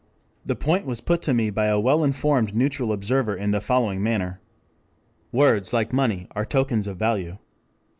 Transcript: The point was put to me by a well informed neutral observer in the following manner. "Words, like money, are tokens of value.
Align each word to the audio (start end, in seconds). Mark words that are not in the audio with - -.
The 0.43 0.55
point 0.55 0.87
was 0.87 0.99
put 0.99 1.21
to 1.21 1.31
me 1.35 1.51
by 1.51 1.67
a 1.67 1.79
well 1.79 2.03
informed 2.03 2.55
neutral 2.55 2.91
observer 2.91 3.35
in 3.35 3.51
the 3.51 3.61
following 3.61 4.01
manner. 4.01 4.41
"Words, 5.31 5.73
like 5.73 5.93
money, 5.93 6.27
are 6.31 6.43
tokens 6.43 6.87
of 6.87 6.97
value. 6.97 7.37